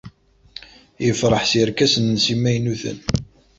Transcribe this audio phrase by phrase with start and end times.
[1.05, 2.99] Yefṛeḥ s yerkasen-nnes imaynuten.